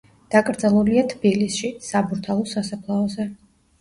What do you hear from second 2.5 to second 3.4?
სასაფლაოზე.